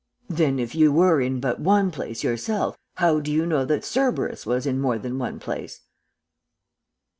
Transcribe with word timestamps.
"'Then 0.27 0.57
if 0.57 0.73
you 0.73 0.91
were 0.91 1.21
in 1.21 1.39
but 1.39 1.59
one 1.59 1.91
place 1.91 2.23
yourself, 2.23 2.75
how 2.95 3.19
do 3.19 3.31
you 3.31 3.45
know 3.45 3.63
that 3.63 3.83
Cerberus 3.83 4.47
was 4.47 4.65
in 4.65 4.81
more 4.81 4.97
than 4.97 5.19
one 5.19 5.37
place?' 5.37 5.81